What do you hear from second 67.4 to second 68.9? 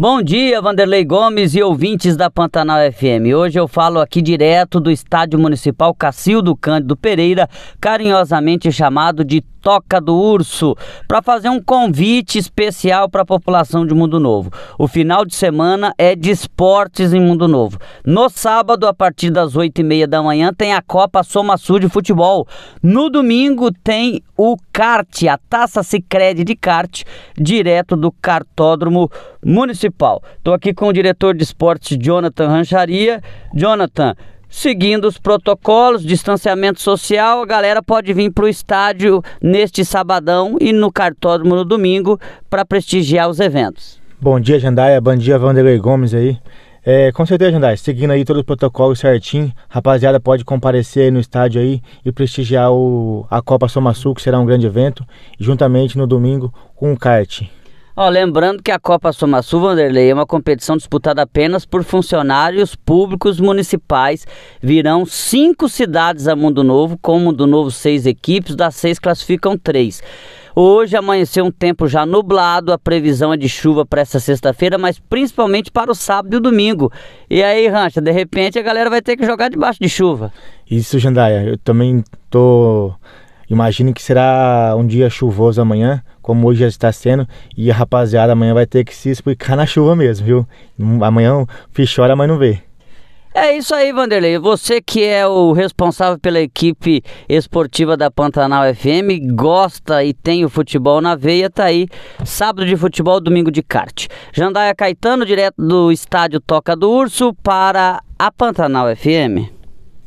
Novo seis equipes, das